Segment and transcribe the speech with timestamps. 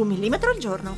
[0.00, 0.96] Un millimetro al giorno.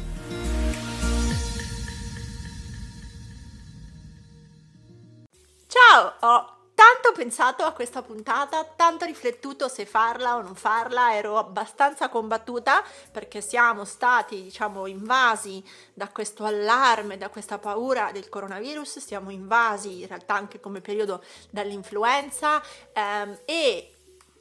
[5.67, 11.37] Ciao, ho tanto pensato a questa puntata, tanto riflettuto se farla o non farla, ero
[11.37, 15.63] abbastanza combattuta perché siamo stati, diciamo, invasi
[15.93, 21.23] da questo allarme, da questa paura del coronavirus, siamo invasi in realtà anche come periodo
[21.51, 22.63] dall'influenza
[22.93, 23.93] ehm, e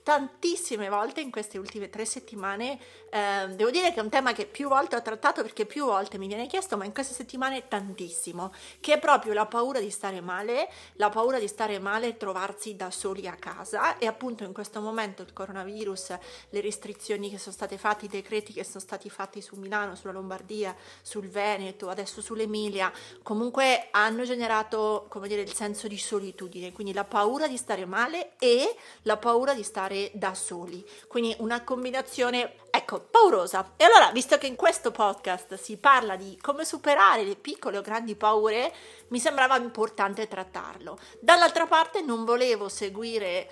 [0.04, 2.80] tantissime volte in queste ultime tre settimane
[3.12, 6.18] eh, devo dire che è un tema che più volte ho trattato perché più volte
[6.18, 10.22] mi viene chiesto, ma in queste settimane tantissimo, che è proprio la paura di stare
[10.22, 14.54] male, la paura di stare male e trovarsi da soli a casa e appunto in
[14.54, 16.18] questo momento il coronavirus,
[16.52, 20.14] le restrizioni che sono state fatte, i decreti che sono stati fatti su Milano, sulla
[20.14, 22.94] Lombardia, sul Veneto, adesso sull'Emilia,
[23.24, 28.38] comunque hanno generato, come dire, il senso di solitudine, quindi la paura di stare male
[28.40, 30.86] e la paura di stare da soli.
[31.08, 33.74] Quindi una combinazione Ecco, paurosa.
[33.78, 37.82] E allora, visto che in questo podcast si parla di come superare le piccole o
[37.82, 38.74] grandi paure,
[39.10, 40.98] mi sembrava importante trattarlo.
[41.20, 43.50] Dall'altra parte non volevo seguire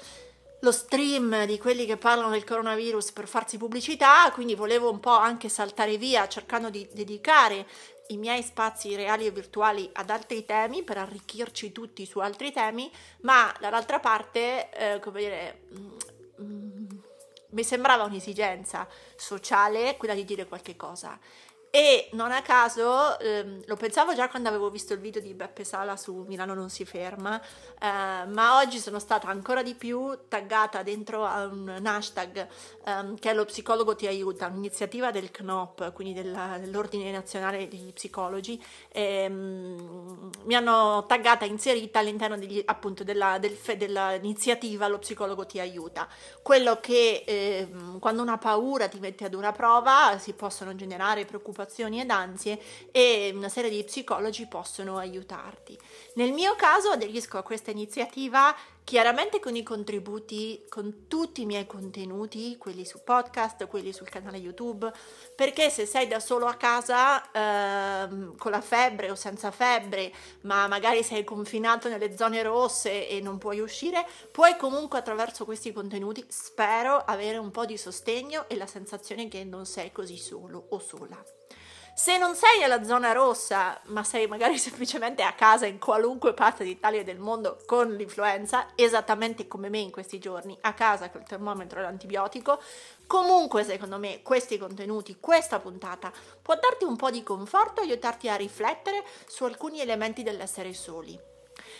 [0.62, 5.12] lo stream di quelli che parlano del coronavirus per farsi pubblicità, quindi volevo un po'
[5.12, 7.66] anche saltare via cercando di dedicare
[8.08, 12.92] i miei spazi reali e virtuali ad altri temi per arricchirci tutti su altri temi,
[13.22, 15.98] ma dall'altra parte, eh, come dire, mm,
[16.42, 16.88] mm,
[17.50, 21.18] mi sembrava un'esigenza sociale quella di dire qualche cosa
[21.72, 25.64] e non a caso, ehm, lo pensavo già quando avevo visto il video di Beppe
[25.64, 30.82] Sala su Milano non si ferma, eh, ma oggi sono stata ancora di più taggata
[30.82, 32.48] dentro a un hashtag
[32.86, 37.94] ehm, che è lo psicologo ti aiuta, un'iniziativa del CNOP, quindi della, dell'Ordine Nazionale degli
[37.94, 38.60] Psicologi.
[38.92, 46.08] Ehm, mi hanno taggata inserita all'interno degli, appunto della, del, dell'iniziativa Lo psicologo ti aiuta.
[46.42, 51.58] Quello che ehm, quando una paura ti mette ad una prova si possono generare preoccupazioni
[51.60, 52.60] preoccupazioni ed ansie
[52.92, 55.78] e una serie di psicologi possono aiutarti.
[56.16, 58.56] Nel mio caso aderisco a questa iniziativa
[58.90, 64.38] chiaramente con i contributi, con tutti i miei contenuti, quelli su podcast, quelli sul canale
[64.38, 64.92] YouTube,
[65.36, 70.12] perché se sei da solo a casa ehm, con la febbre o senza febbre,
[70.42, 75.72] ma magari sei confinato nelle zone rosse e non puoi uscire, puoi comunque attraverso questi
[75.72, 80.66] contenuti, spero, avere un po' di sostegno e la sensazione che non sei così solo
[80.70, 81.24] o sola.
[82.00, 86.64] Se non sei nella zona rossa, ma sei magari semplicemente a casa in qualunque parte
[86.64, 91.26] d'Italia e del mondo con l'influenza, esattamente come me in questi giorni, a casa col
[91.26, 92.62] termometro e l'antibiotico,
[93.06, 96.10] comunque secondo me questi contenuti, questa puntata
[96.42, 101.20] può darti un po' di conforto e aiutarti a riflettere su alcuni elementi dell'essere soli.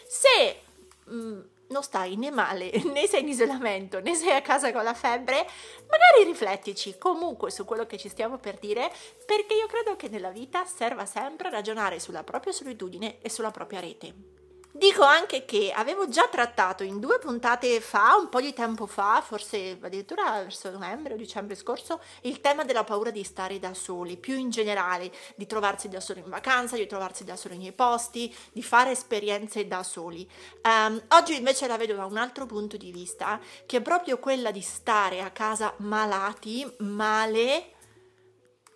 [0.06, 0.60] Se
[1.06, 4.84] mh, mm, non stai né male, né sei in isolamento, né sei a casa con
[4.84, 5.48] la febbre,
[5.90, 8.92] magari riflettici comunque su quello che ci stiamo per dire,
[9.26, 13.80] perché io credo che nella vita serva sempre ragionare sulla propria solitudine e sulla propria
[13.80, 14.38] rete.
[14.72, 19.20] Dico anche che avevo già trattato in due puntate fa, un po' di tempo fa,
[19.26, 24.16] forse addirittura verso novembre o dicembre scorso, il tema della paura di stare da soli,
[24.16, 28.34] più in generale, di trovarsi da soli in vacanza, di trovarsi da soli nei posti,
[28.52, 30.30] di fare esperienze da soli.
[30.64, 34.52] Um, oggi invece la vedo da un altro punto di vista, che è proprio quella
[34.52, 37.72] di stare a casa malati, male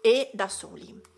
[0.01, 1.12] e da soli.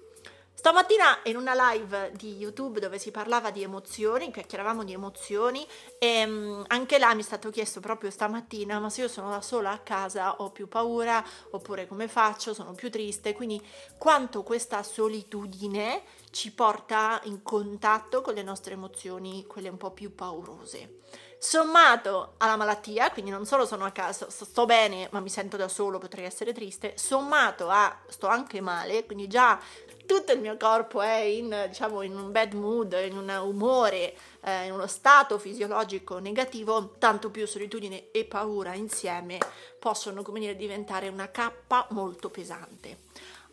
[0.66, 5.64] Stamattina in una live di YouTube dove si parlava di emozioni, chiacchieravamo di emozioni,
[6.00, 9.42] e um, anche là mi è stato chiesto proprio stamattina, ma se io sono da
[9.42, 13.64] sola a casa ho più paura, oppure come faccio, sono più triste, quindi
[14.00, 16.02] quanto questa solitudine
[16.32, 21.02] ci porta in contatto con le nostre emozioni, quelle un po' più paurose.
[21.38, 25.68] Sommato alla malattia, quindi non solo sono a casa, sto bene ma mi sento da
[25.68, 29.60] solo, potrei essere triste, sommato a sto anche male, quindi già
[30.06, 34.66] tutto il mio corpo è in, diciamo, in un bad mood, in un umore, eh,
[34.66, 39.38] in uno stato fisiologico negativo, tanto più solitudine e paura insieme
[39.80, 43.00] possono, come dire, diventare una cappa molto pesante.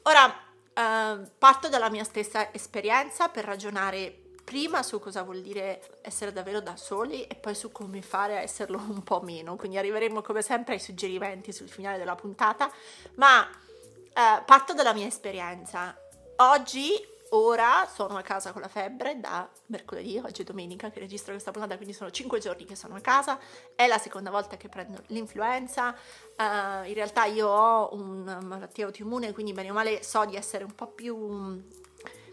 [0.03, 0.29] Ora,
[0.75, 6.61] eh, parto dalla mia stessa esperienza per ragionare prima su cosa vuol dire essere davvero
[6.61, 9.57] da soli e poi su come fare a esserlo un po' meno.
[9.57, 12.71] Quindi arriveremo come sempre ai suggerimenti sul finale della puntata,
[13.15, 15.97] ma eh, parto dalla mia esperienza
[16.37, 21.33] oggi ora sono a casa con la febbre da mercoledì, oggi è domenica che registro
[21.33, 23.39] questa puntata, quindi sono 5 giorni che sono a casa,
[23.75, 29.33] è la seconda volta che prendo l'influenza, uh, in realtà io ho una malattia autoimmune,
[29.33, 31.63] quindi bene o male so di essere un po' più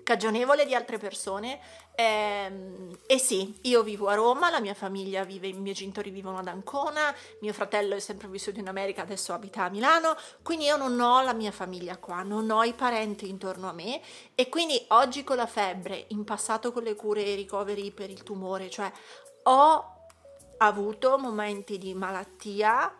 [0.09, 1.59] cagionevole di altre persone.
[1.93, 6.09] E, ehm, e, sì, io vivo a Roma, la mia famiglia vive, i miei genitori
[6.09, 10.65] vivono ad Ancona, mio fratello è sempre vissuto in America, adesso abita a Milano, quindi
[10.65, 14.01] io non ho la mia famiglia qua, non ho i parenti intorno a me
[14.33, 18.09] e quindi oggi con la febbre, in passato con le cure e i ricoveri per
[18.09, 18.91] il tumore, cioè
[19.43, 20.07] ho
[20.57, 22.91] avuto momenti di malattia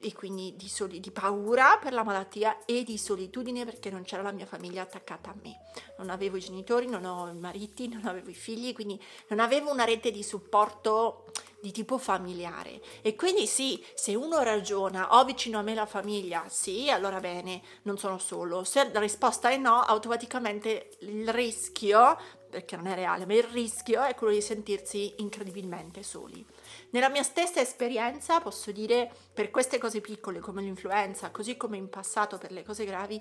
[0.00, 4.22] e quindi di, soli, di, paura per la malattia e di solitudine perché non c'era
[4.22, 5.58] la mia famiglia attaccata a me.
[5.98, 9.72] Non avevo i genitori, non ho i mariti, non avevo i figli, quindi non avevo
[9.72, 11.24] una rete di supporto
[11.60, 12.80] di tipo familiare.
[13.02, 17.62] E quindi sì, se uno ragiona, ho vicino a me la famiglia, sì, allora bene,
[17.82, 18.62] non sono solo.
[18.62, 22.16] Se la risposta è no, automaticamente il rischio,
[22.48, 26.44] perché non è reale, ma il rischio è quello di sentirsi incredibilmente soli.
[26.90, 31.90] Nella mia stessa esperienza posso dire per queste cose piccole come l'influenza, così come in
[31.90, 33.20] passato per le cose gravi,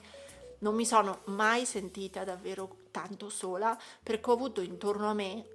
[0.59, 5.45] non mi sono mai sentita davvero tanto sola perché ho avuto intorno a me,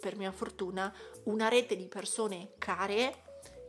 [0.00, 3.24] per mia fortuna, una rete di persone care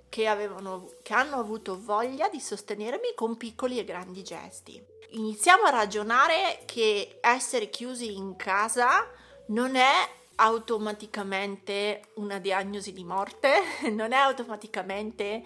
[0.09, 4.81] che, avevano, che hanno avuto voglia di sostenermi con piccoli e grandi gesti.
[5.09, 9.09] Iniziamo a ragionare che essere chiusi in casa
[9.47, 13.51] non è automaticamente una diagnosi di morte,
[13.93, 15.43] non è automaticamente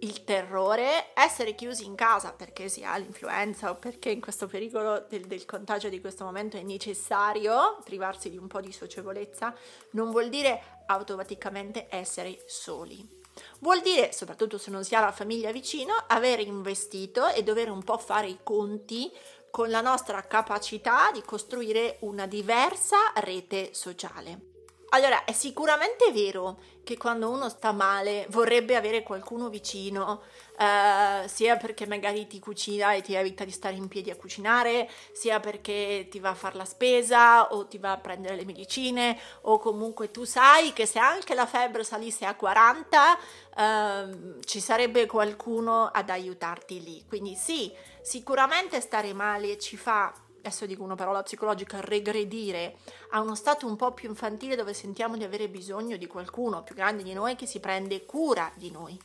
[0.00, 5.06] il terrore, essere chiusi in casa perché si ha l'influenza o perché in questo pericolo
[5.08, 9.54] del, del, contagio di questo momento è necessario privarsi di un po' di socievolezza,
[9.90, 13.20] non vuol dire automaticamente essere soli.
[13.60, 17.82] Vuol dire, soprattutto se non si ha la famiglia vicino, aver investito e dover un
[17.82, 19.10] po' fare i conti
[19.52, 24.51] con la nostra capacità di costruire una diversa rete sociale.
[24.94, 30.22] Allora, è sicuramente vero che quando uno sta male vorrebbe avere qualcuno vicino,
[30.58, 34.90] eh, sia perché magari ti cucina e ti evita di stare in piedi a cucinare,
[35.12, 39.18] sia perché ti va a fare la spesa o ti va a prendere le medicine,
[39.42, 43.18] o comunque tu sai che se anche la febbre salisse a 40,
[43.56, 47.04] eh, ci sarebbe qualcuno ad aiutarti lì.
[47.08, 47.72] Quindi sì,
[48.02, 50.12] Sicuramente stare male ci fa,
[50.42, 52.78] adesso dico una parola psicologica, regredire
[53.10, 56.74] a uno stato un po' più infantile dove sentiamo di avere bisogno di qualcuno più
[56.74, 59.00] grande di noi che si prende cura di noi.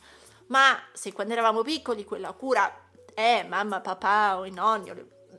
[0.46, 4.92] Ma se quando eravamo piccoli quella cura è mamma, papà o i nonni,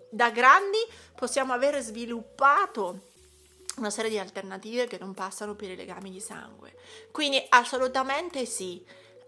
[0.10, 0.80] da grandi
[1.16, 3.08] possiamo aver sviluppato
[3.78, 6.76] una serie di alternative che non passano per i legami di sangue.
[7.12, 8.86] Quindi assolutamente sì.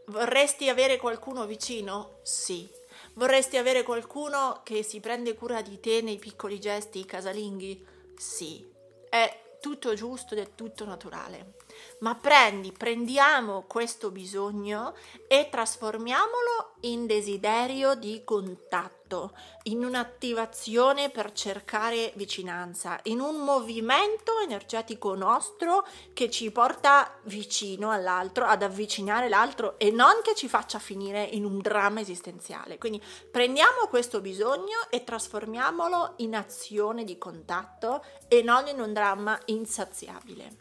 [0.07, 2.19] Vorresti avere qualcuno vicino?
[2.23, 2.67] Sì.
[3.13, 7.85] Vorresti avere qualcuno che si prende cura di te nei piccoli gesti casalinghi?
[8.15, 8.65] Sì,
[9.09, 11.53] è tutto giusto ed è tutto naturale.
[11.99, 14.95] Ma prendi, prendiamo questo bisogno
[15.27, 19.00] e trasformiamolo in desiderio di contatto,
[19.63, 28.45] in un'attivazione per cercare vicinanza, in un movimento energetico nostro che ci porta vicino all'altro,
[28.45, 32.77] ad avvicinare l'altro e non che ci faccia finire in un dramma esistenziale.
[32.77, 39.39] Quindi prendiamo questo bisogno e trasformiamolo in azione di contatto e non in un dramma
[39.45, 40.55] insaziabile.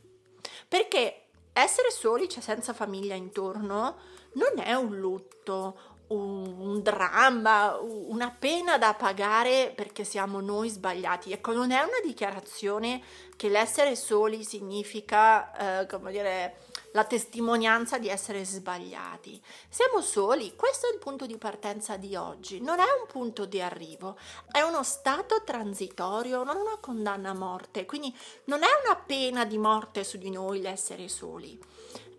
[0.69, 8.35] Perché essere soli, cioè senza famiglia intorno, non è un lutto, un, un, dramma, una
[8.37, 11.33] pena da pagare perché siamo noi sbagliati.
[11.33, 13.03] Ecco, non è una dichiarazione
[13.37, 16.57] che l'essere soli significa, eh, come dire,
[16.93, 19.41] la testimonianza di essere sbagliati.
[19.69, 23.61] Siamo soli, questo è il punto di partenza di oggi, non è un punto di
[23.61, 24.19] arrivo,
[24.51, 28.15] è uno stato transitorio, non una condanna a morte, quindi
[28.45, 31.59] non è una pena di morte su di noi l'essere soli.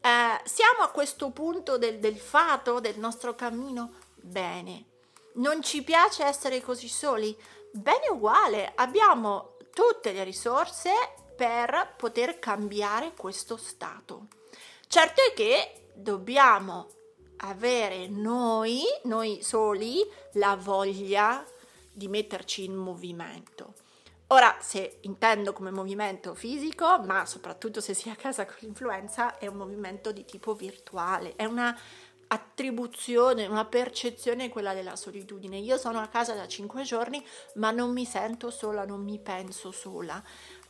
[0.01, 3.93] Eh, siamo a questo punto del, del fato del nostro cammino?
[4.15, 4.85] Bene.
[5.33, 7.37] Non ci piace essere così soli?
[7.71, 10.91] Bene uguale, abbiamo tutte le risorse
[11.35, 14.27] per poter cambiare questo stato.
[14.87, 16.87] Certo è che dobbiamo
[17.37, 20.01] avere noi, noi soli,
[20.33, 21.45] la voglia
[21.91, 23.73] di metterci in movimento.
[24.31, 29.37] Ora, se intendo come movimento fisico, ma soprattutto se si è a casa con l'influenza,
[29.37, 31.77] è un movimento di tipo virtuale, è una
[32.27, 35.57] attribuzione, una percezione quella della solitudine.
[35.57, 37.21] Io sono a casa da cinque giorni,
[37.55, 40.23] ma non mi sento sola, non mi penso sola.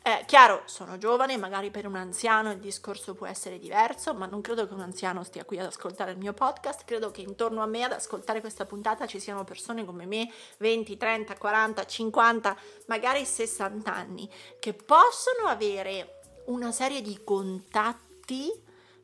[0.03, 4.41] Eh, chiaro, sono giovane, magari per un anziano il discorso può essere diverso, ma non
[4.41, 7.67] credo che un anziano stia qui ad ascoltare il mio podcast, credo che intorno a
[7.67, 10.27] me ad ascoltare questa puntata ci siano persone come me,
[10.57, 14.27] 20, 30, 40, 50, magari 60 anni,
[14.57, 18.51] che possono avere una serie di contatti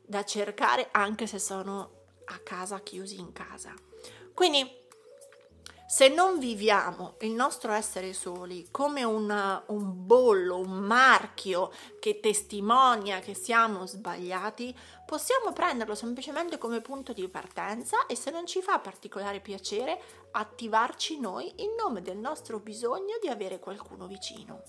[0.04, 1.90] da cercare anche se sono
[2.24, 3.72] a casa chiusi in casa.
[4.34, 4.68] Quindi
[5.90, 13.20] se non viviamo il nostro essere soli come una, un bollo, un marchio che testimonia
[13.20, 14.76] che siamo sbagliati,
[15.06, 19.98] possiamo prenderlo semplicemente come punto di partenza e se non ci fa particolare piacere
[20.32, 24.60] attivarci noi in nome del nostro bisogno di avere qualcuno vicino.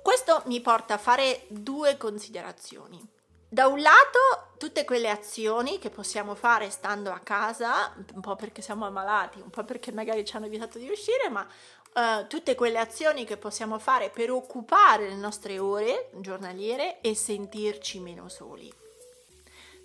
[0.00, 3.17] Questo mi porta a fare due considerazioni.
[3.50, 8.60] Da un lato tutte quelle azioni che possiamo fare stando a casa, un po' perché
[8.60, 11.46] siamo ammalati, un po' perché magari ci hanno evitato di uscire, ma
[11.94, 18.00] uh, tutte quelle azioni che possiamo fare per occupare le nostre ore giornaliere e sentirci
[18.00, 18.70] meno soli.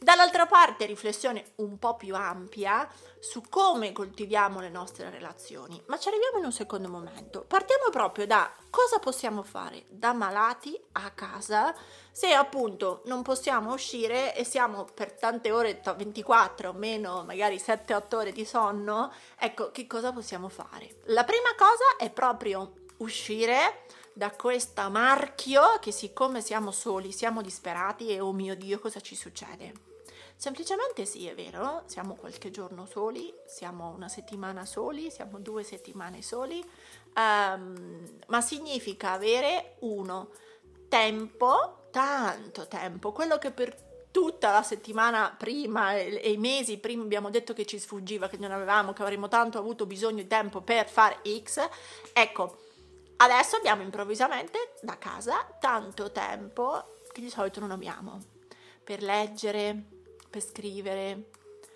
[0.04, 2.86] Dall'altra parte riflessione un po' più ampia
[3.22, 7.46] su come coltiviamo le nostre relazioni, ma ci arriviamo in un secondo momento.
[7.48, 11.74] Partiamo proprio da cosa possiamo fare da malati a casa
[12.12, 18.34] se appunto non possiamo uscire e siamo per tante ore, 24 meno magari 7-8 ore
[18.34, 20.98] di sonno, ecco che cosa possiamo fare?
[21.06, 28.10] La prima cosa è proprio uscire da questo marchio che siccome siamo soli, siamo disperati
[28.10, 29.92] e oh mio Dio cosa ci succede?
[30.44, 36.22] Semplicemente sì, è vero, siamo qualche giorno soli, siamo una settimana soli, siamo due settimane
[36.22, 36.62] soli,
[37.16, 40.32] um, ma significa avere uno
[40.90, 43.74] tempo, tanto tempo, quello che per
[44.12, 48.52] tutta la settimana prima e i mesi prima abbiamo detto che ci sfuggiva, che non
[48.52, 51.66] avevamo, che avremmo tanto avuto bisogno di tempo per fare X,
[52.12, 52.58] ecco,
[53.16, 58.20] adesso abbiamo improvvisamente da casa tanto tempo che di solito non abbiamo
[58.84, 59.93] per leggere,
[60.34, 61.30] per scrivere,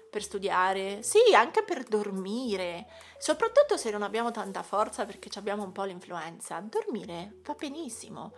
[0.09, 2.87] per studiare, sì, anche per dormire,
[3.19, 6.59] soprattutto se non abbiamo tanta forza perché abbiamo un po' l'influenza.
[6.61, 8.33] Dormire va benissimo.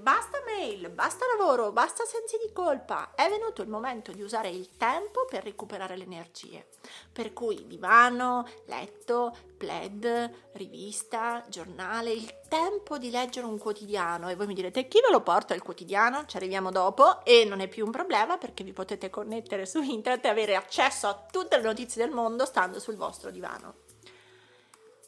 [0.00, 3.12] Basta mail, basta lavoro, basta sensi di colpa.
[3.14, 6.68] È venuto il momento di usare il tempo per recuperare le energie.
[7.12, 14.30] Per cui divano, letto, plaid, rivista, giornale, il tempo di leggere un quotidiano.
[14.30, 16.24] E voi mi direte chi ve lo porta il quotidiano?
[16.24, 20.24] Ci arriviamo dopo e non è più un problema perché vi potete connettere su internet
[20.24, 23.74] e avere accesso a tutte le notizie del mondo stando sul vostro divano.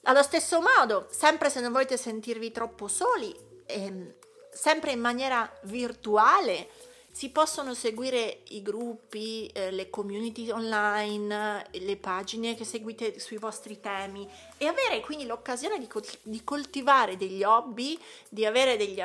[0.03, 3.35] Allo stesso modo, sempre se non volete sentirvi troppo soli,
[3.65, 4.15] ehm,
[4.53, 6.69] sempre in maniera virtuale.
[7.11, 13.81] Si possono seguire i gruppi, eh, le community online, le pagine che seguite sui vostri
[13.81, 15.89] temi e avere quindi l'occasione di,
[16.23, 17.99] di coltivare degli hobby,
[18.31, 19.03] di avere degli,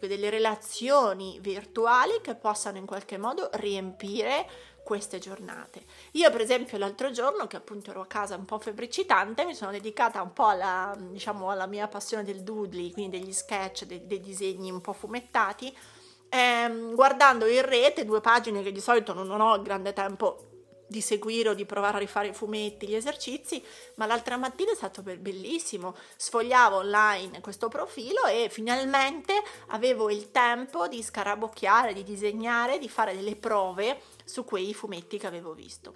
[0.00, 4.48] delle relazioni virtuali che possano in qualche modo riempire
[4.82, 5.84] queste giornate.
[6.12, 9.70] Io per esempio l'altro giorno che appunto ero a casa un po' febbricitante mi sono
[9.70, 14.20] dedicata un po' alla, diciamo, alla mia passione del doodly, quindi degli sketch, dei, dei
[14.20, 15.74] disegni un po' fumettati,
[16.28, 20.51] ehm, guardando in rete due pagine che di solito non, ho grande tempo
[20.92, 23.64] di seguire o di provare a rifare i fumetti, gli esercizi,
[23.96, 25.96] ma l'altra mattina è stato bellissimo.
[26.16, 29.34] Sfogliavo online questo profilo e finalmente
[29.68, 35.26] avevo il tempo di scarabocchiare, di disegnare, di fare delle prove su quei fumetti che
[35.26, 35.94] avevo visto.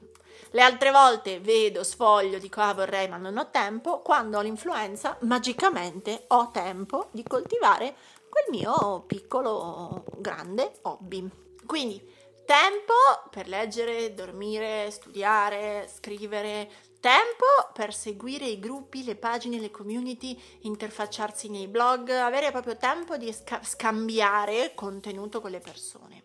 [0.51, 5.17] Le altre volte vedo, sfoglio, dico ah vorrei ma non ho tempo, quando ho l'influenza
[5.21, 7.95] magicamente ho tempo di coltivare
[8.29, 11.29] quel mio piccolo grande hobby.
[11.67, 12.15] Quindi
[12.47, 12.95] tempo
[13.29, 21.51] per leggere, dormire, studiare, scrivere, tempo per seguire i gruppi, le pagine, le community, interfacciarsi
[21.51, 26.25] nei blog, avere proprio tempo di sca- scambiare contenuto con le persone.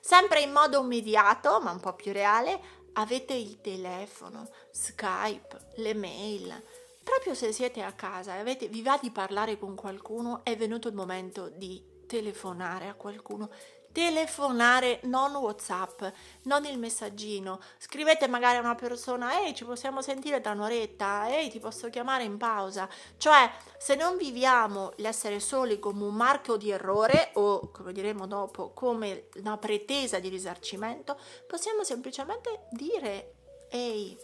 [0.00, 2.60] Sempre in modo immediato, ma un po' più reale,
[2.94, 6.64] avete il telefono, Skype, le mail.
[7.02, 10.94] Proprio se siete a casa e vi va di parlare con qualcuno, è venuto il
[10.94, 13.50] momento di telefonare a qualcuno,
[13.98, 16.04] telefonare, non WhatsApp,
[16.42, 17.58] non il messaggino.
[17.78, 22.22] Scrivete magari a una persona, ehi, ci possiamo sentire tra un'oretta, ehi, ti posso chiamare
[22.22, 22.88] in pausa.
[23.16, 28.70] Cioè, se non viviamo l'essere soli come un marchio di errore o, come diremo dopo,
[28.70, 33.34] come una pretesa di risarcimento, possiamo semplicemente dire,
[33.68, 34.16] ehi,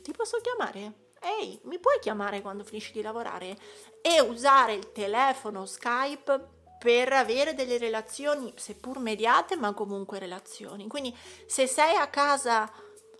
[0.00, 1.10] ti posso chiamare?
[1.20, 3.58] Ehi, mi puoi chiamare quando finisci di lavorare?
[4.00, 10.88] E usare il telefono Skype per avere delle relazioni, seppur mediate, ma comunque relazioni.
[10.88, 12.68] Quindi se sei a casa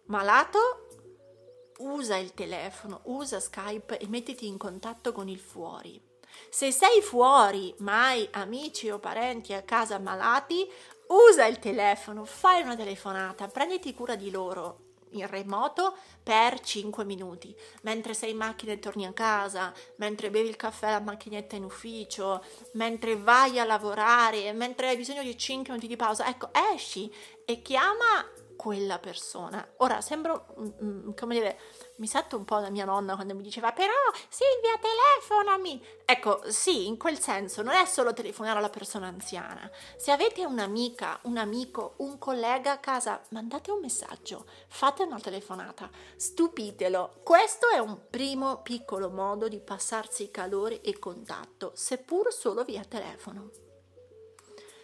[0.06, 0.88] malato,
[1.78, 6.02] usa il telefono, usa Skype e mettiti in contatto con il fuori.
[6.50, 10.68] Se sei fuori, ma hai amici o parenti a casa malati,
[11.30, 17.54] usa il telefono, fai una telefonata, prenditi cura di loro in remoto per 5 minuti,
[17.82, 21.64] mentre sei in macchina e torni a casa, mentre bevi il caffè alla macchinetta in
[21.64, 27.12] ufficio, mentre vai a lavorare, mentre hai bisogno di 5 minuti di pausa, ecco, esci
[27.44, 28.26] e chiama
[28.56, 29.66] quella persona.
[29.78, 31.58] Ora sembro, mm, mm, come dire,
[31.96, 33.92] mi sento un po' la mia nonna quando mi diceva però
[34.28, 35.84] Silvia telefonami.
[36.04, 39.70] Ecco, sì, in quel senso non è solo telefonare alla persona anziana.
[39.96, 45.90] Se avete un'amica, un amico, un collega a casa, mandate un messaggio, fate una telefonata,
[46.16, 47.20] stupitelo.
[47.22, 53.71] Questo è un primo piccolo modo di passarsi calore e contatto, seppur solo via telefono.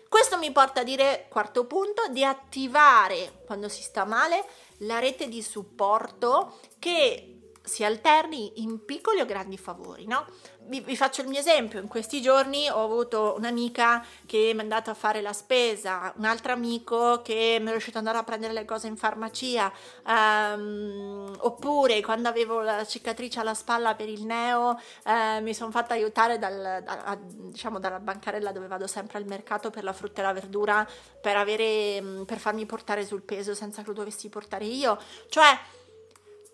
[0.08, 4.44] Questo mi porta a dire, quarto punto, di attivare quando si sta male
[4.78, 10.26] la rete di supporto che si alterni in piccoli o grandi favori, no?
[10.68, 14.62] Vi, vi, faccio il mio esempio, in questi giorni ho avuto un'amica che mi è
[14.62, 18.26] andata a fare la spesa, un altro amico che mi è riuscito ad andare a
[18.26, 19.72] prendere le cose in farmacia,
[20.04, 25.94] um, oppure quando avevo la cicatrice alla spalla per il neo eh, mi sono fatta
[25.94, 30.24] aiutare dal, da, diciamo, dalla bancarella dove vado sempre al mercato per la frutta e
[30.24, 30.86] la verdura
[31.18, 34.98] per, avere, per farmi portare sul peso senza che lo dovessi portare io,
[35.30, 35.58] cioè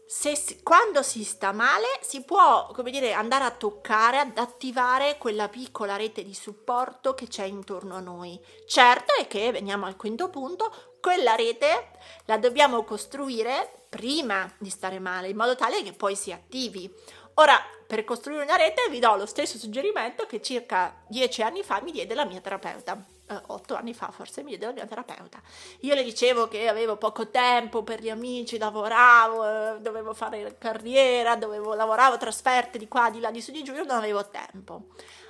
[0.06, 5.48] se, quando si sta male si può, come dire, andare a toccare, ad attivare quella
[5.48, 8.38] piccola rete di supporto che c'è intorno a noi.
[8.66, 11.90] Certo è che, veniamo al quinto punto, quella rete
[12.26, 16.92] la dobbiamo costruire prima di stare male, in modo tale che poi si attivi.
[17.34, 21.80] Ora, per costruire una rete vi do lo stesso suggerimento che circa dieci anni fa
[21.82, 25.40] mi diede la mia terapeuta eh, otto anni fa forse mi diede la mia terapeuta.
[25.80, 31.36] Io le dicevo che avevo poco tempo per gli amici, lavoravo, eh, dovevo fare carriera,
[31.36, 34.86] dovevo, lavoravo trasferte di qua, di là, di su, di giù, non avevo tempo.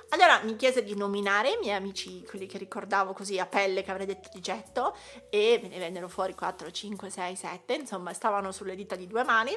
[0.09, 3.91] Allora mi chiese di nominare i miei amici, quelli che ricordavo così a pelle che
[3.91, 4.95] avrei detto di getto,
[5.29, 9.23] e me ne vennero fuori 4, 5, 6, 7, insomma stavano sulle dita di due
[9.23, 9.51] mani.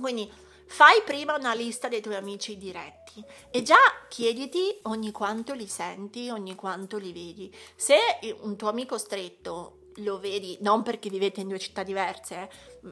[0.00, 0.30] Quindi
[0.72, 3.76] Fai prima una lista dei tuoi amici diretti e già
[4.08, 7.54] chiediti ogni quanto li senti, ogni quanto li vedi.
[7.76, 7.98] Se
[8.40, 12.48] un tuo amico stretto lo vedi non perché vivete in due città diverse,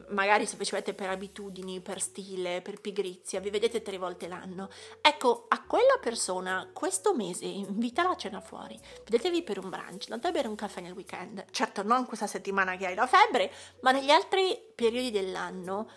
[0.09, 4.69] magari semplicemente per abitudini, per stile, per pigrizia, vi vedete tre volte l'anno.
[5.01, 10.27] Ecco, a quella persona questo mese invitala a cena fuori, vedetevi per un brunch, andate
[10.27, 11.45] a bere un caffè nel weekend.
[11.49, 13.51] Certo, non questa settimana che hai la febbre,
[13.81, 15.89] ma negli altri periodi dell'anno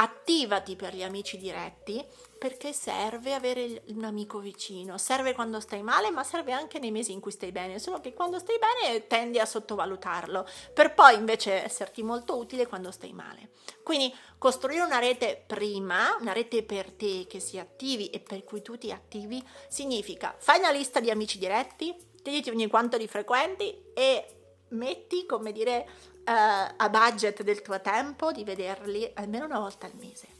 [0.00, 2.04] attivati per gli amici diretti
[2.38, 7.10] perché serve avere un amico vicino, serve quando stai male, ma serve anche nei mesi
[7.10, 11.64] in cui stai bene, solo che quando stai bene tendi a sottovalutarlo, per poi invece
[11.64, 13.50] esserti molto utile quando stai male.
[13.82, 18.62] Quindi costruire una rete prima, una rete per te che si attivi e per cui
[18.62, 23.76] tu ti attivi, significa fai una lista di amici diretti, chiediti ogni quanto li frequenti
[23.94, 24.38] e
[24.70, 25.88] metti, come dire,
[26.30, 30.36] a budget del tuo tempo di vederli almeno una volta al mese.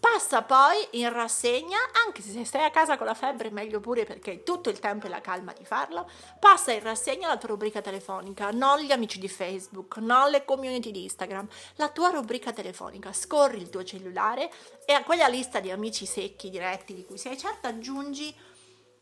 [0.00, 4.30] Passa poi in rassegna, anche se stai a casa con la febbre, meglio pure perché
[4.30, 6.08] hai tutto il tempo e la calma di farlo.
[6.38, 10.92] Passa in rassegna la tua rubrica telefonica, non gli amici di Facebook, non le community
[10.92, 13.12] di Instagram, la tua rubrica telefonica.
[13.12, 14.50] Scorri il tuo cellulare
[14.84, 18.32] e a quella lista di amici secchi, diretti di cui sei certa, aggiungi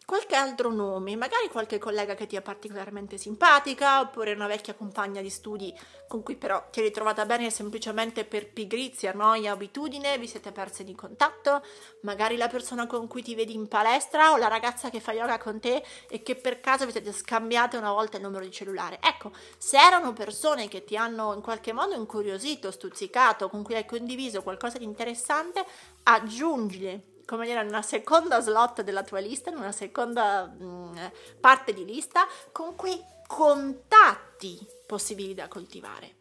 [0.06, 5.20] qualche altro nome, magari qualche collega che ti è particolarmente simpatica, oppure una vecchia compagna
[5.20, 10.28] di studi con cui però ti eri trovata bene semplicemente per pigrizia, noia, abitudine, vi
[10.28, 11.60] siete persi di contatto,
[12.02, 15.38] magari la persona con cui ti vedi in palestra o la ragazza che fa yoga
[15.38, 19.00] con te e che per caso vi siete scambiate una volta il numero di cellulare.
[19.02, 23.84] Ecco, se erano persone che ti hanno in qualche modo incuriosito, stuzzicato, con cui hai
[23.84, 25.64] condiviso qualcosa di interessante,
[26.04, 30.96] aggiungile come dire, in una seconda slot della tua lista, in una seconda mh, mm,
[31.40, 36.14] parte di lista, con quei contatti possibili da coltivare.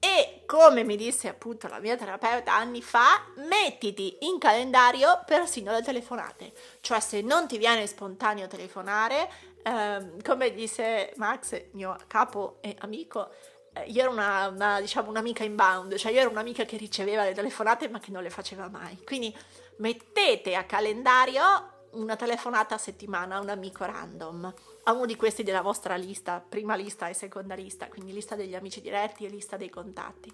[0.00, 5.82] E come mi disse appunto la mia terapeuta anni fa, mettiti in calendario persino le
[5.82, 6.52] telefonate.
[6.80, 9.28] Cioè se non ti viene spontaneo telefonare,
[9.64, 13.30] ehm, come disse Max, mio capo e amico,
[13.72, 17.34] eh, io ero una, una, diciamo, un'amica inbound, cioè io ero un'amica che riceveva le
[17.34, 19.02] telefonate ma che non le faceva mai.
[19.04, 19.36] Quindi
[19.78, 25.42] mettete a calendario una telefonata a settimana a un amico random, a uno di questi
[25.42, 29.56] della vostra lista, prima lista e seconda lista, quindi lista degli amici diretti e lista
[29.56, 30.32] dei contatti.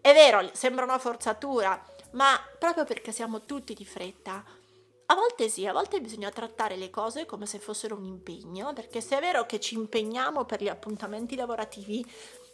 [0.00, 4.44] È vero, sembra una forzatura, ma proprio perché siamo tutti di fretta,
[5.06, 9.02] a volte sì, a volte bisogna trattare le cose come se fossero un impegno, perché
[9.02, 12.04] se è vero che ci impegniamo per gli appuntamenti lavorativi,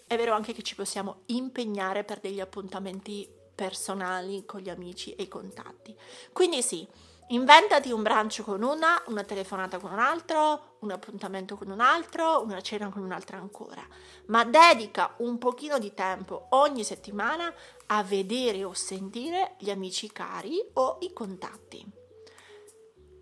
[0.07, 5.25] è vero anche che ci possiamo impegnare per degli appuntamenti personali con gli amici e
[5.25, 5.95] i contatti.
[6.33, 6.89] Quindi sì,
[7.29, 12.43] inventati un brunch con una, una telefonata con un altro, un appuntamento con un altro,
[12.43, 13.87] una cena con un'altra ancora,
[14.29, 17.53] ma dedica un pochino di tempo ogni settimana
[17.89, 21.99] a vedere o sentire gli amici cari o i contatti.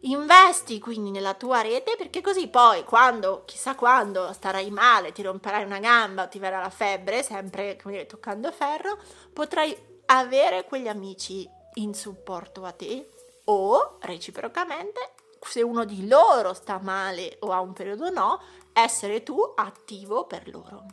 [0.02, 5.64] Investi quindi nella tua rete perché così poi quando, chissà quando, starai male, ti romperai
[5.64, 8.96] una gamba o ti verrà la febbre, sempre come dire, toccando ferro,
[9.32, 13.08] potrai avere quegli amici in supporto a te
[13.44, 18.40] o reciprocamente, se uno di loro sta male o ha un periodo no,
[18.72, 20.84] essere tu attivo per loro.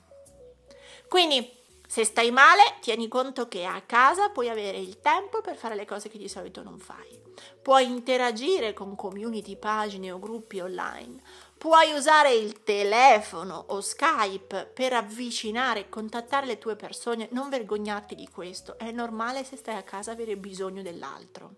[1.07, 1.49] Quindi
[1.87, 5.85] se stai male, tieni conto che a casa puoi avere il tempo per fare le
[5.85, 7.21] cose che di solito non fai.
[7.61, 11.21] Puoi interagire con community, pagine o gruppi online.
[11.65, 17.27] Puoi usare il telefono o Skype per avvicinare e contattare le tue persone.
[17.31, 21.55] Non vergognarti di questo, è normale se stai a casa avere bisogno dell'altro.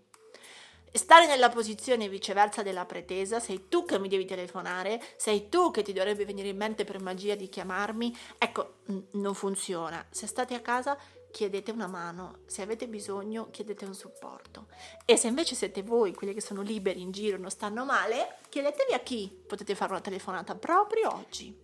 [0.90, 5.82] Stare nella posizione viceversa della pretesa, sei tu che mi devi telefonare, sei tu che
[5.82, 10.02] ti dovrebbe venire in mente per magia di chiamarmi, ecco, n- non funziona.
[10.08, 10.96] Se state a casa,
[11.30, 14.66] chiedete una mano, se avete bisogno, chiedete un supporto.
[15.04, 18.92] E se invece siete voi, quelli che sono liberi in giro, non stanno male, chiedetevi
[18.92, 21.56] a chi potete fare una telefonata proprio oggi.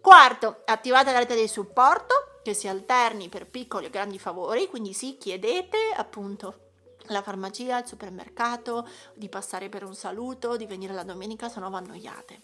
[0.00, 4.92] Quarto, attivate la rete di supporto che si alterni per piccoli o grandi favori, quindi
[4.92, 6.66] sì, chiedete appunto
[7.08, 11.70] la farmacia, al supermercato, di passare per un saluto, di venire la domenica se no
[11.70, 12.40] vanno annoiate.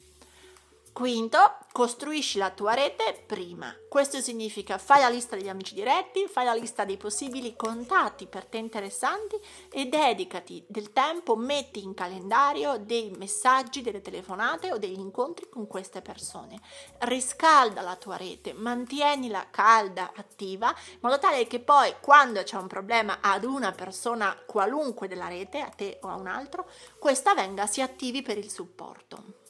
[0.94, 3.74] Quinto, costruisci la tua rete prima.
[3.88, 8.44] Questo significa fai la lista degli amici diretti, fai la lista dei possibili contatti per
[8.44, 9.36] te interessanti
[9.72, 15.66] e dedicati del tempo, metti in calendario dei messaggi, delle telefonate o degli incontri con
[15.66, 16.60] queste persone.
[16.98, 22.68] Riscalda la tua rete, mantienila calda, attiva, in modo tale che poi quando c'è un
[22.68, 27.66] problema ad una persona qualunque della rete, a te o a un altro, questa venga
[27.66, 29.42] si attivi per il supporto.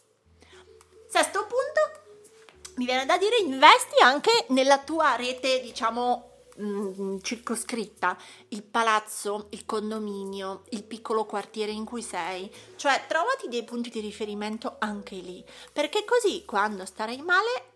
[1.15, 8.65] Sesto punto, mi viene da dire, investi anche nella tua rete, diciamo, mm, circoscritta, il
[8.65, 14.75] palazzo, il condominio, il piccolo quartiere in cui sei, cioè trovati dei punti di riferimento
[14.81, 17.74] anche lì, perché così quando starai male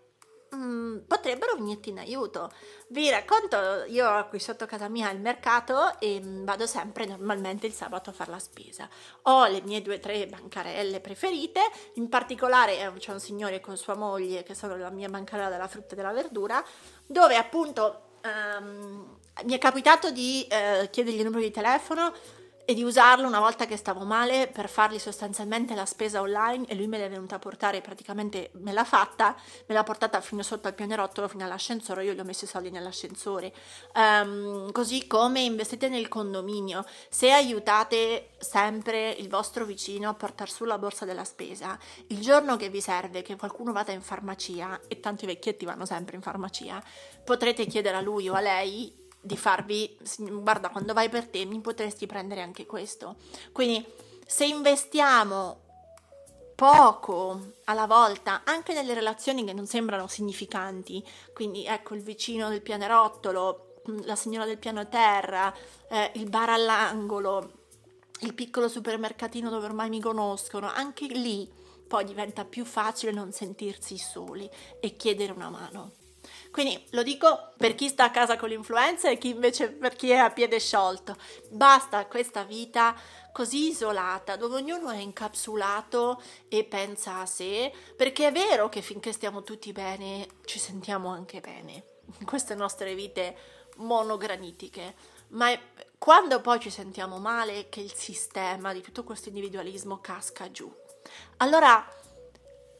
[0.55, 2.51] Mm, potrebbero venirti in aiuto.
[2.87, 7.73] Vi racconto, io qui sotto casa mia il mercato e mm, vado sempre normalmente il
[7.73, 8.89] sabato a fare la spesa.
[9.23, 11.61] Ho le mie due o tre bancarelle preferite,
[11.95, 15.67] in particolare eh, c'è un signore con sua moglie che sono la mia bancarella della
[15.67, 16.63] frutta e della verdura,
[17.05, 22.11] dove appunto um, mi è capitato di uh, chiedergli il numero di telefono
[22.69, 26.75] e di usarlo una volta che stavo male per fargli sostanzialmente la spesa online e
[26.75, 30.67] lui me l'è venuta a portare praticamente me l'ha fatta me l'ha portata fino sotto
[30.67, 33.51] al pianerottolo fino all'ascensore io gli ho messo i soldi nell'ascensore.
[33.95, 40.63] Um, così come investite nel condominio se aiutate sempre il vostro vicino a portare su
[40.63, 41.75] la borsa della spesa
[42.09, 46.17] il giorno che vi serve che qualcuno vada in farmacia e tanti vecchietti vanno sempre
[46.17, 46.79] in farmacia
[47.25, 51.59] potrete chiedere a lui o a lei di farvi, guarda, quando vai per te mi
[51.59, 53.17] potresti prendere anche questo.
[53.51, 53.85] Quindi
[54.25, 55.61] se investiamo
[56.55, 61.03] poco alla volta, anche nelle relazioni che non sembrano significanti,
[61.33, 65.53] quindi ecco il vicino del pianerottolo, mm, la signora del piano terra,
[65.89, 67.51] eh, il bar all'angolo,
[68.21, 71.49] il piccolo supermercatino dove ormai mi conoscono, anche lì
[71.87, 75.91] poi diventa più facile non sentirsi soli e chiedere una mano.
[76.51, 80.09] Quindi lo dico per chi sta a casa con l'influenza e chi invece per chi
[80.09, 81.15] è a piede sciolto.
[81.49, 82.95] Basta questa vita
[83.31, 89.11] così isolata, dove ognuno è incapsulato e pensa a sé, perché è vero che finché
[89.13, 91.83] stiamo tutti bene ci sentiamo anche bene
[92.19, 93.37] in queste nostre vite
[93.77, 94.95] monogranitiche,
[95.29, 95.59] ma è
[95.97, 100.73] quando poi ci sentiamo male che il sistema di tutto questo individualismo casca giù.
[101.37, 101.85] Allora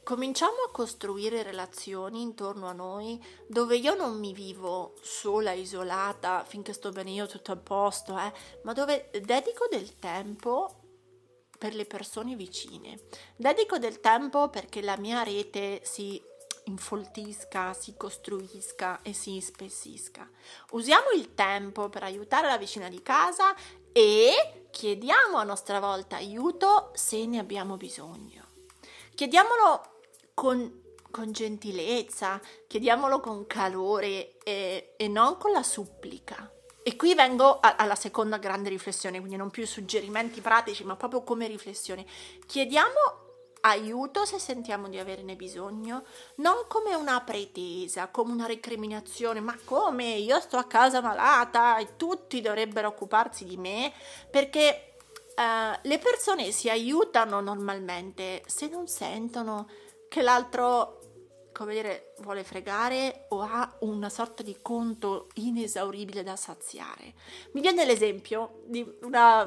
[0.02, 6.72] cominciamo a costruire relazioni intorno a noi dove io non mi vivo sola, isolata, finché
[6.72, 8.32] sto bene io tutto a posto, eh,
[8.62, 10.80] ma dove dedico del tempo
[11.58, 13.00] per le persone vicine.
[13.36, 16.20] Dedico del tempo perché la mia rete si
[16.64, 20.28] infoltisca, si costruisca e si ispessisca.
[20.70, 23.54] Usiamo il tempo per aiutare la vicina di casa
[23.92, 28.39] e chiediamo a nostra volta aiuto se ne abbiamo bisogno.
[29.20, 29.82] Chiediamolo
[30.32, 30.80] con,
[31.10, 36.50] con gentilezza, chiediamolo con calore e, e, non con la supplica.
[36.82, 41.22] E qui vengo a, alla seconda grande riflessione, quindi non più suggerimenti pratici, ma proprio
[41.22, 42.06] come riflessione.
[42.46, 43.28] Chiediamo
[43.60, 46.04] aiuto se sentiamo di averne bisogno,
[46.36, 51.96] non come una pretesa, come una recriminazione, ma come io sto a casa malata e
[51.96, 53.92] tutti dovrebbero occuparsi di me,
[54.30, 54.89] perché
[55.40, 59.68] uh, le persone si aiutano normalmente se non sentono
[60.08, 61.00] che l'altro
[61.52, 67.12] come dire, vuole fregare o ha una sorta di conto inesauribile da saziare.
[67.52, 69.46] Mi viene l'esempio di una,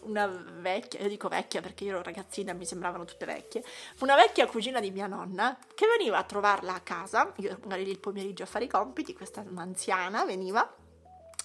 [0.00, 3.62] una vecchia, io dico vecchia perché io ero ragazzina, mi sembravano tutte vecchie,
[4.00, 8.00] una vecchia cugina di mia nonna che veniva a trovarla a casa, io magari il
[8.00, 10.68] pomeriggio a fare i compiti, questa anziana veniva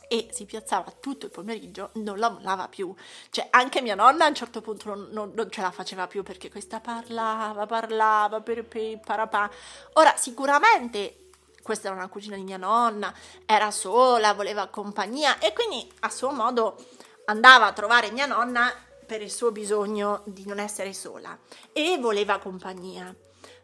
[0.08, 2.94] e si piazzava tutto il pomeriggio, non la mollava più.
[3.30, 6.24] Cioè, anche mia nonna a un certo punto non, non, non ce la faceva più
[6.24, 9.50] perché questa parlava, parlava, per, per, parapà.
[9.94, 11.28] Ora, sicuramente
[11.62, 13.14] questa era una cugina di mia nonna,
[13.46, 16.78] era sola, voleva compagnia e quindi a suo modo
[17.26, 18.74] andava a trovare mia nonna
[19.06, 21.38] per il suo bisogno di non essere sola
[21.74, 23.14] e voleva compagnia.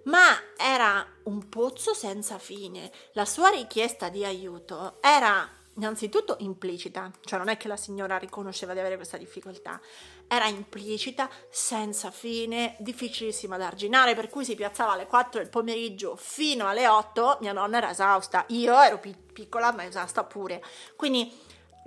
[0.04, 2.92] Ma era un pozzo senza fine.
[3.14, 8.74] La sua richiesta di aiuto era innanzitutto implicita, cioè non è che la signora riconosceva
[8.74, 9.80] di avere questa difficoltà,
[10.28, 16.16] era implicita, senza fine, difficilissima da arginare, per cui si piazzava alle 4 del pomeriggio
[16.16, 20.64] fino alle 8, mia nonna era esausta, io ero piccola ma esausta pure.
[20.96, 21.32] Quindi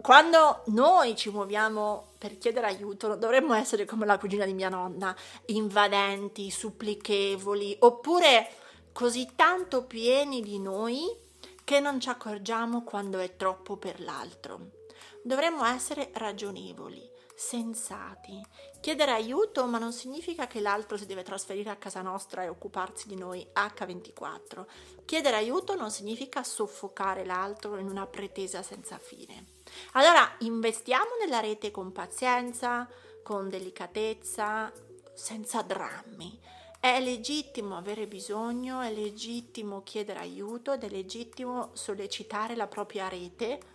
[0.00, 5.16] quando noi ci muoviamo per chiedere aiuto, dovremmo essere come la cugina di mia nonna,
[5.46, 8.48] invadenti, supplichevoli, oppure
[8.92, 11.24] così tanto pieni di noi
[11.66, 14.84] che non ci accorgiamo quando è troppo per l'altro.
[15.20, 18.40] Dovremmo essere ragionevoli, sensati.
[18.80, 23.08] Chiedere aiuto, ma non significa che l'altro si deve trasferire a casa nostra e occuparsi
[23.08, 24.64] di noi H24.
[25.04, 29.46] Chiedere aiuto non significa soffocare l'altro in una pretesa senza fine.
[29.94, 32.88] Allora, investiamo nella rete con pazienza,
[33.24, 34.72] con delicatezza,
[35.14, 36.38] senza drammi.
[36.78, 43.74] È legittimo avere bisogno, è legittimo chiedere aiuto ed è legittimo sollecitare la propria rete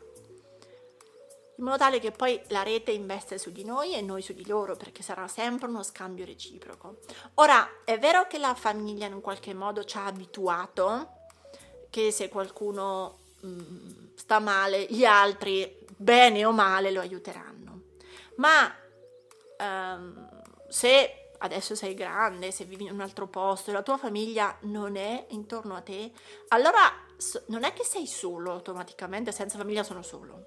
[1.61, 4.47] in modo tale che poi la rete investe su di noi e noi su di
[4.47, 6.97] loro, perché sarà sempre uno scambio reciproco.
[7.35, 11.17] Ora, è vero che la famiglia in qualche modo ci ha abituato
[11.91, 17.81] che se qualcuno mh, mm, sta male, gli altri, bene o male, lo aiuteranno.
[18.37, 18.73] Ma
[19.59, 20.29] um,
[20.67, 24.95] se adesso sei grande, se vivi in un altro posto e la tua famiglia non
[24.95, 26.11] è intorno a te,
[26.49, 26.79] allora
[27.47, 30.45] non è che sei solo automaticamente, senza famiglia sono solo.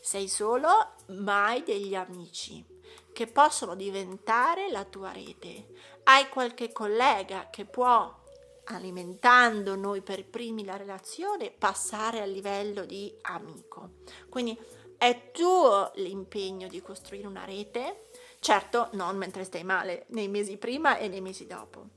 [0.00, 0.68] Sei solo,
[1.08, 2.64] ma hai degli amici
[3.12, 5.68] che possono diventare la tua rete.
[6.04, 8.18] Hai qualche collega che può,
[8.64, 13.90] alimentando noi per primi la relazione, passare al livello di amico.
[14.28, 14.58] Quindi
[14.96, 18.09] è tuo l'impegno di costruire una rete
[18.42, 21.88] Certo, non mentre stai male, nei mesi prima e nei mesi dopo.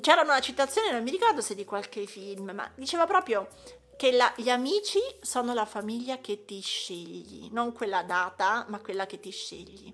[0.00, 3.46] C'era una citazione, non mi ricordo se di qualche film, ma diceva proprio
[3.96, 9.04] che la, gli amici sono la famiglia che ti scegli, non quella data, ma quella
[9.04, 9.92] che ti scegli.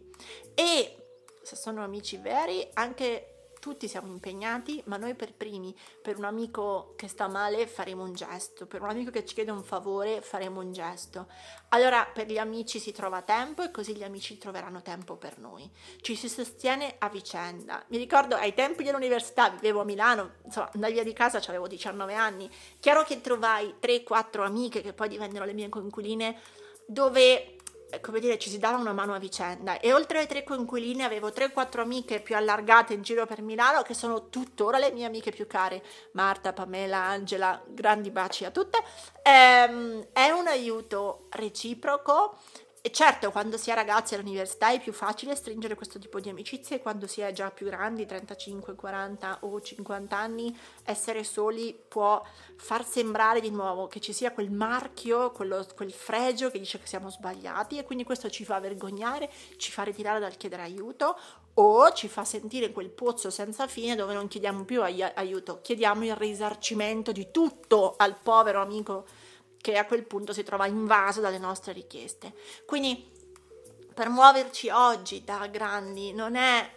[0.54, 0.96] E
[1.42, 5.72] se sono amici veri, anche tutti siamo impegnati, ma noi per primi,
[6.03, 9.53] per un amico che sta male faremo un gesto, per un amico che ci chiede
[9.53, 11.29] un favore faremo un gesto.
[11.68, 15.70] Allora per gli amici si trova tempo e così gli amici troveranno tempo per noi.
[16.01, 17.85] Ci si sostiene a vicenda.
[17.87, 22.14] Mi ricordo ai tempi dell'università, vivevo a Milano, insomma andai via di casa, avevo 19
[22.14, 26.37] anni, chiaro che trovai 3-4 amiche che poi divennero le mie coinquiline
[26.85, 27.59] dove
[28.00, 31.28] come dire, ci si dava una mano a vicenda e oltre alle tre coinquiline avevo
[31.28, 35.46] 3-4 amiche più allargate in giro per Milano che sono tuttora le mie amiche più
[35.46, 38.83] care, Marta, Pamela, Angela, grandi baci a tutte.
[39.22, 42.38] Ehm, è un aiuto reciproco
[42.84, 46.80] e certo, quando si è ragazzi all'università è più facile stringere questo tipo di amicizie,
[46.80, 52.20] quando si è già più grandi, 35, 40 o 50 anni, essere soli può
[52.56, 56.88] far sembrare di nuovo che ci sia quel marchio, quello, quel fregio che dice che
[56.88, 61.16] siamo sbagliati e quindi questo ci fa vergognare, ci fa ritirare dal chiedere aiuto
[61.54, 66.16] o ci fa sentire quel pozzo senza fine dove non chiediamo più aiuto, chiediamo il
[66.16, 69.04] risarcimento di tutto al povero amico
[69.62, 72.35] che a quel punto si trova invaso dalle nostre richieste.
[72.66, 73.11] Quindi
[73.94, 76.70] per muoverci oggi da grandi non è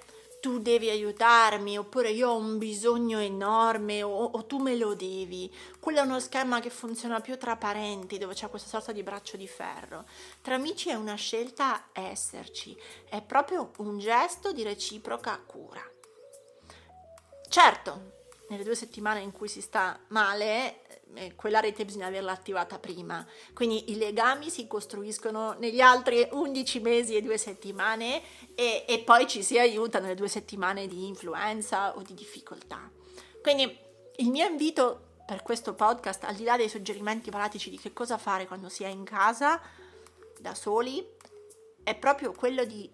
[0.45, 5.51] tu devi aiutarmi oppure io ho un bisogno enorme o, o, tu me lo devi.
[5.79, 9.37] Quello è uno schema che funziona più tra parenti dove c'è questa sorta di braccio
[9.37, 10.05] di ferro.
[10.43, 15.81] Tra amici è una scelta esserci, è proprio un gesto di reciproca cura.
[17.49, 18.11] Certo,
[18.49, 20.81] nelle due settimane in cui si sta male,
[21.15, 23.25] eh, quella rete bisogna averla attivata prima.
[23.53, 28.21] Quindi i legami si costruiscono negli altri 11 mesi e due settimane
[28.55, 32.89] e, e poi ci si aiuta nelle due settimane di influenza o di difficoltà.
[33.41, 33.77] Quindi
[34.17, 38.17] il mio invito per questo podcast, al di là dei suggerimenti pratici di che cosa
[38.17, 39.59] fare quando si è in casa
[40.39, 41.03] da soli,
[41.83, 42.89] è proprio quello di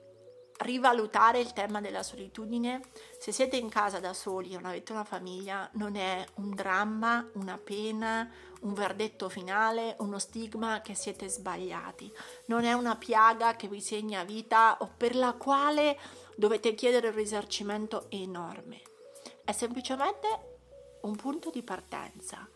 [0.62, 2.82] rivalutare il tema della solitudine.
[3.17, 7.28] Se siete in casa da soli e non avete una famiglia, non è un dramma,
[7.34, 8.30] una pena,
[8.62, 12.12] un verdetto finale, uno stigma che siete sbagliati.
[12.45, 15.97] Non è una piaga che vi segna vita o per la quale
[16.36, 18.82] dovete chiedere un risarcimento enorme.
[19.43, 20.60] È semplicemente
[21.02, 22.47] un punto di partenza.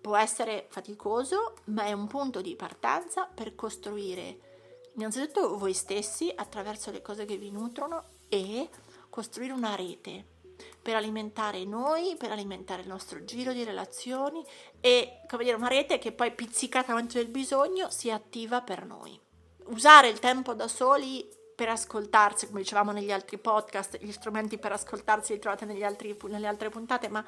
[0.00, 4.49] Può essere faticoso, ma è un punto di partenza per costruire
[4.94, 8.68] innanzitutto voi stessi attraverso le cose che vi nutrono e
[9.08, 10.38] costruire una rete
[10.80, 14.44] per alimentare noi, per alimentare il nostro giro di relazioni
[14.80, 19.18] e come dire una rete che poi pizzicata momento del bisogno si attiva per noi.
[19.66, 24.72] Usare il tempo da soli per ascoltarsi, come dicevamo negli altri podcast, gli strumenti per
[24.72, 27.24] ascoltarsi li trovate altri, nelle altre puntate, ma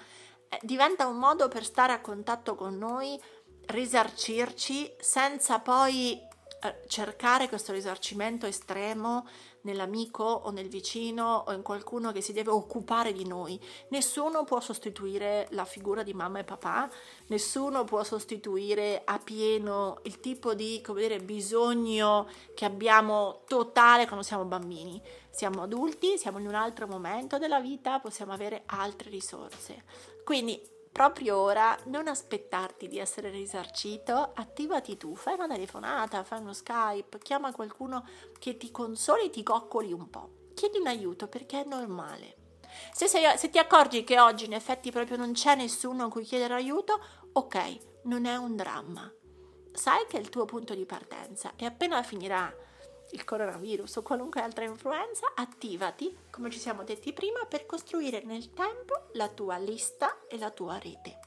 [0.48, 3.20] eh, diventa un modo per stare a contatto con noi,
[3.66, 6.18] risarcirci senza poi
[6.86, 9.26] cercare questo risarcimento estremo
[9.62, 13.60] nell'amico o nel vicino o in qualcuno che si deve occupare di noi.
[13.88, 16.88] Nessuno può sostituire la figura di mamma e papà,
[17.28, 24.24] nessuno può sostituire a pieno il tipo di come dire, bisogno che abbiamo totale quando
[24.24, 25.00] siamo bambini.
[25.30, 29.84] Siamo adulti, siamo in un altro momento della vita, possiamo avere altre risorse.
[30.24, 30.60] Quindi
[30.92, 37.18] proprio ora, non aspettarti di essere risarcito, attivati tu, fai una telefonata, fai uno Skype,
[37.18, 38.06] chiama qualcuno
[38.38, 40.30] che ti consoli e ti coccoli un po'.
[40.54, 42.36] Chiedi un aiuto perché è normale.
[42.92, 46.24] Se, sei, se ti accorgi che oggi in effetti proprio non c'è nessuno a cui
[46.24, 47.00] chiedere aiuto,
[47.32, 49.10] ok, non è un dramma.
[49.72, 52.54] Sai che è il tuo punto di partenza e appena finirà
[53.12, 58.52] il coronavirus o qualunque altra influenza, attivati, come ci siamo detti prima, per costruire nel
[58.52, 61.18] tempo la tua lista e la tua rete.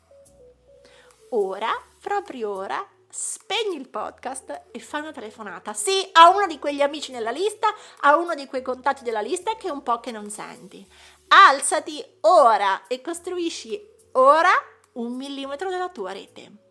[1.29, 1.69] Ora,
[2.01, 5.73] proprio ora, spegni il podcast e fai una telefonata.
[5.73, 7.67] Sì, a uno di quegli amici nella lista,
[8.01, 10.85] a uno di quei contatti della lista che è un po' che non senti.
[11.27, 14.51] Alzati ora e costruisci ora
[14.93, 16.64] un millimetro della tua rete.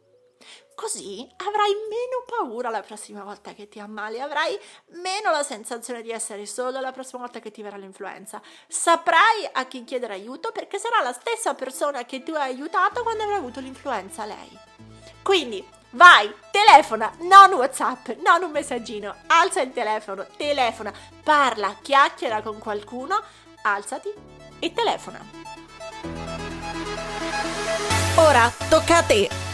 [0.75, 4.59] Così avrai meno paura la prossima volta che ti ammali, avrai
[4.95, 8.43] meno la sensazione di essere solo la prossima volta che ti verrà l'influenza.
[8.67, 13.23] Saprai a chi chiedere aiuto perché sarà la stessa persona che tu hai aiutato quando
[13.23, 14.59] avrai avuto l'influenza lei.
[15.23, 22.59] Quindi vai, telefona, non WhatsApp, non un messaggino, alza il telefono, telefona, parla, chiacchiera con
[22.59, 23.23] qualcuno,
[23.63, 24.13] alzati
[24.59, 25.25] e telefona.
[28.17, 29.54] Ora tocca a te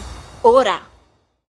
[0.43, 0.90] ora